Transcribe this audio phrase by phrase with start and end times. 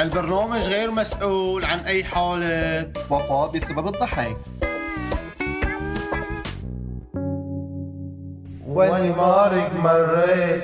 [0.00, 2.88] البرنامج غير مسؤول عن أي حالة.
[3.10, 4.36] وفاة بسبب الضحك.
[8.66, 10.62] واني مارق مريت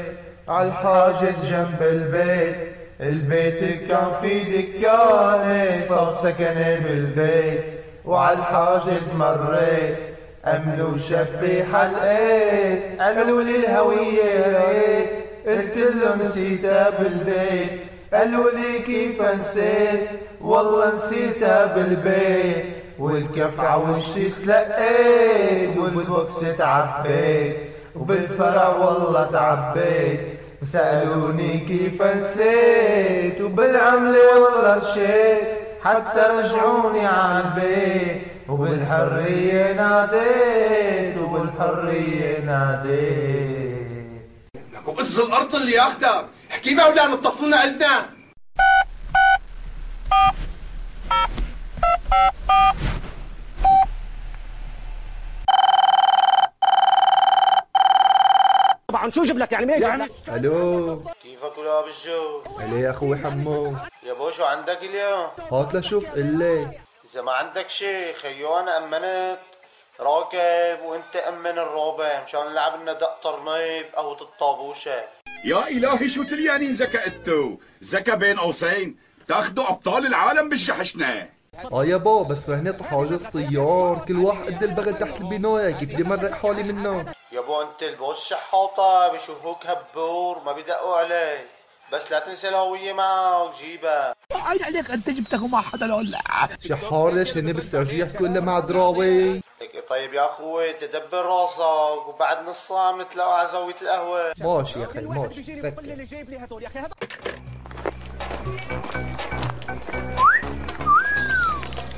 [0.49, 2.57] عالحاجز جنب البيت.
[3.01, 7.61] البيت كان في دكانة صار سكني بالبيت.
[8.05, 9.97] وعالحاجز مريت
[10.45, 15.07] أمل وشبيحة لقيت قالوا لي الهوية
[15.47, 17.92] قلت له نسيتها بالبيت.
[18.13, 20.09] قالوا لي كيف نسيت؟
[20.41, 22.65] والله نسيتها بالبيت
[22.99, 27.57] والكف عوشي سلقيت والبوكس تعبيت
[27.97, 30.21] وبالفرع والله تعبيت.
[30.73, 35.49] سألوني كيف نسيت؟ وبالعملة والله رشيت
[35.85, 38.23] حتى رجعوني على البيت.
[38.49, 43.73] وبالحرية ناديت وبالحرية ناديت.
[44.75, 48.11] لك وقص الأرض اللي ياخدك احكي معه ولا نطفوا لنا قلبنا.
[58.89, 61.03] طبعا شو جيب لك يعني؟ مين يعني؟ ألو.
[61.23, 63.77] كيفك ولا بالجو علي يا أخوي حمو.
[64.03, 66.81] يا بو شو عندك اليوم؟ هات لشوف قلي
[67.13, 69.39] إذا ما عندك شي خيو أنا أمنت.
[70.01, 75.05] راكب وأنت أمن الرابع مشان نلعب لنا دق طرنيب أو الطابوشة
[75.45, 78.97] يا إلهي شو تليانين زكا أنتو؟ زكا بين قوسين
[79.29, 81.29] تاخدوا أبطال العالم بالجحشنة
[81.73, 86.31] آه يابا بس فهني حاجز طيار كل واحد قد البغل تحت البناية كيف بدي مرق
[86.33, 87.13] حالي منه.
[87.33, 91.47] يا بو أنت البوس شحاطة بيشوفوك هبور ما بيدقوا عليك.
[91.93, 94.15] بس لا تنسى الهوية معك جيبها
[96.69, 99.41] شحار ليش هني بالسرجية تقول لي مع دراوي.
[99.89, 104.33] طيب يا أخوي تدبر راسك وبعد نص ساعة بنتلاقوا على زاوية القهوة.
[104.41, 105.79] ماشي يا أخي ماشي سكر.
[105.79, 106.63] اللي جايب لي هدول.
[106.63, 106.89] يا أخي هذا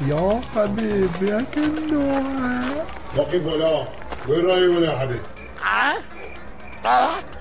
[0.08, 2.22] يا حبيبي يا كنوع
[3.16, 3.86] وقف ولا
[4.28, 5.22] وين راي ولا يا حبيبي؟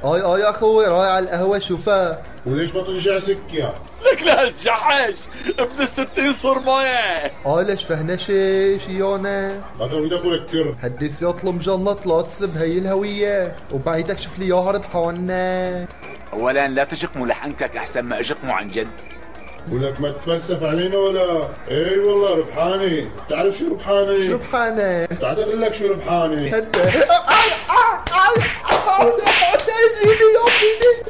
[0.03, 3.73] آي آي يا أخوي رايح على القهوة شوفها وليش ما ترجع سكة
[4.11, 5.13] لك لهالجحش
[5.59, 11.55] ابن الستين صر مويه آي ليش فهنا شي شيانة هذا بدك ولا كتر حدث يطلب
[11.55, 15.87] مجنط لا تسب هي الهوية وبعيدك شوف لي ياها ربحانا
[16.33, 18.87] اولا لا تشقموا لحنكك احسن ما اجقموا عن جد
[19.71, 25.73] ولك ما تفلسف علينا ولا اي والله ربحاني تعرف شو ربحاني سبحانه تعال أقول لك
[25.73, 26.49] شو ربحاني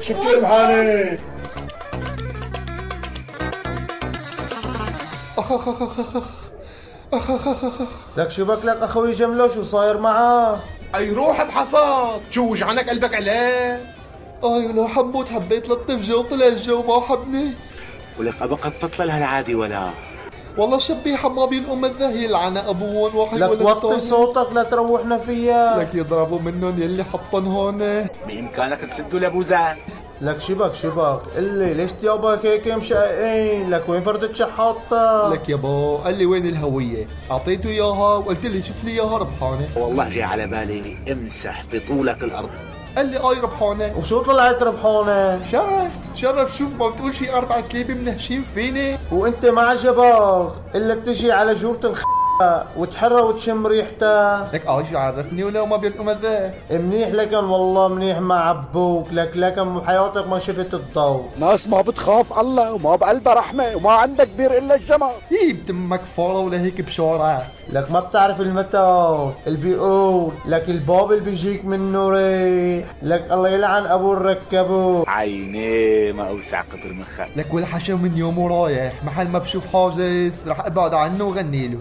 [0.03, 1.19] شو ربحاني
[8.17, 10.59] لك شو بك؟ لك أخوي جملة شو صاير معاه؟
[10.95, 13.81] أي روح بحفاظ شو وجعنك قلبك عليه؟
[14.43, 17.51] آي لو حموت حبيت لطف جو طلع الجو ما حبني.
[18.19, 19.89] ولك ابقى تبطل هالعادي ولا؟
[20.57, 23.99] والله شبيحة ما بينقوا مزاهي يلعن أبوهم واحد لك وطي.
[24.09, 25.79] صوتك لا تروحنا فيها.
[25.79, 28.07] لك يضربوا منهم يلي حطن هون.
[28.27, 29.77] بإمكانك تسدوا لابوزان
[30.21, 36.17] لك شبك شبك قلي ليش تيابك هيك مشققين لك وين فردة شحاطة لك يابا قال
[36.17, 39.67] لي وين الهوية؟ أعطيته إياها وقلت لي شوف لي إياها ربحانة.
[39.75, 42.49] والله جاي على بالي امسح بطولك الأرض.
[42.97, 43.97] قال لي آي ربحانة.
[43.97, 48.97] وشو طلعت ربحونة شرف شرف شوف ما بتقول شي أربعة كليبة منهشين فيني.
[49.11, 52.03] وأنت ما عجبك إلا تجي على جورة الخ
[52.77, 58.19] وتحرى وتشم ريحتها لك آي شو عرفني ولا ما بينقوا مزاج منيح لكن والله منيح
[58.19, 59.07] ما عبوك.
[59.11, 61.25] لك لكن بحياتك ما شفت الضوء.
[61.39, 66.39] ناس ما بتخاف الله وما بقلبها رحمة وما عندها كبير إلا الجمل إيه بتمك فارة
[66.39, 67.43] ولا هيك بشارع.
[67.71, 72.85] لك ما بتعرف المثل اللي بيقول لك الباب اللي بيجيك منه ريح.
[73.03, 79.03] لك الله يلعن أبو الركبه عيني ما أوسع قطر مخك لك والحشا من يوم رايح
[79.03, 81.77] محل ما بشوف حاجز رح أبعد عنه وغني له.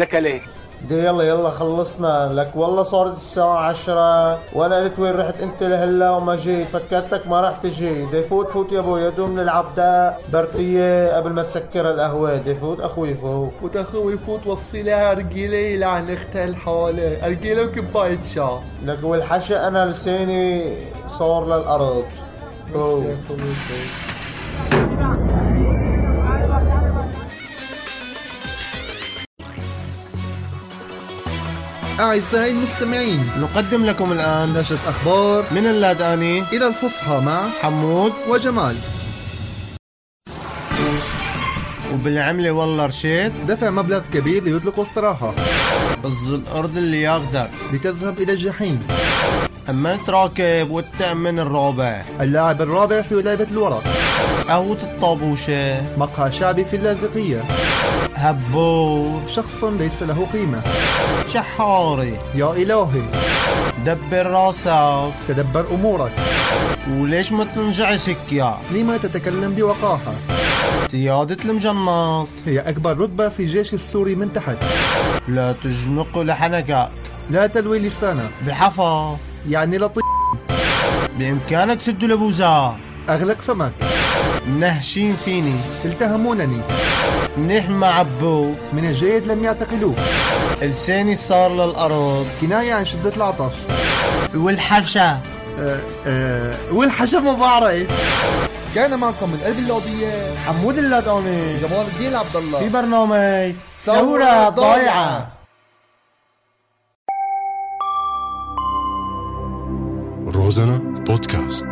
[0.00, 0.40] ليك لهالزكلة
[0.88, 2.32] دي يلا يلا خلصنا.
[2.32, 4.38] لك والله صارت الساعة عشرة.
[4.52, 8.06] وأنا قلت وين رحت أنت لهلا وما جيت؟ فكرتك ما رح تجي.
[8.06, 12.36] دي فوت فوت يا ابو يدوم نلعب دا برتية قبل ما تسكر القهوة.
[12.36, 13.52] دي فوت أخوي فوت.
[13.60, 17.26] فوت أخوي فوت وصي لها ارجيله يلعن اختها الحالة.
[17.26, 20.76] ارجيله وكباية شاي لك والحشا أنا لساني
[21.18, 22.04] صار للأرض.
[22.72, 23.04] فوت.
[32.00, 38.76] أعزائي المستمعين نقدم لكم الآن نشرة أخبار من اللاداني إلى الفصحى مع حمود وجمال.
[41.92, 45.34] وبالعملة والله رشيد دفع مبلغ كبير ليطلقوا الصراحة.
[46.04, 48.86] بز الأرض اللي ياخدك لتذهب إلى الجحيم.
[49.70, 52.02] أما تراكب وتأمن الرابع.
[52.20, 53.82] اللاعب الرابع في لعبة الورق.
[54.48, 55.96] قهوة الطابوشة.
[55.98, 57.44] مقهى شعبي في اللاذقية
[58.14, 60.62] هبور شخص ليس له قيمة.
[61.28, 62.16] شحاري.
[62.34, 63.02] يا إلهي.
[63.86, 65.12] دبر راسك.
[65.28, 66.12] تدبر أمورك.
[66.90, 70.12] وليش ما تنجعسك يا لما تتكلم بوقاحة.
[70.90, 72.26] سيادة المجنات.
[72.46, 74.56] هي أكبر رتبة في الجيش السوري من تحت.
[75.28, 76.90] لا تجنق لحنكك.
[77.30, 78.30] لا تلوي لسانك.
[78.46, 79.18] بحفا.
[79.48, 80.04] يعني لطيف.
[81.18, 82.76] بإمكانك تسد لبوزة.
[83.08, 83.72] أغلق فمك.
[84.58, 85.54] نهشين فيني.
[85.84, 86.60] التهمونني.
[87.36, 88.54] منيح ما عبو.
[88.72, 89.94] من الجيد لم يعتقلوه
[90.62, 92.26] لساني صار للأرض.
[92.40, 93.54] كناية عن شدة العطش.
[94.34, 95.10] والحفشة
[95.58, 97.88] أه أه والحشم ما بعرف
[98.74, 100.34] كان معكم من قلب اللوبية.
[100.46, 102.58] حمود اللاداني جمال الدين عبد الله.
[102.58, 103.54] في برنامج
[103.84, 105.28] ثورة ضايعة.
[110.52, 111.66] روزانا بودكاست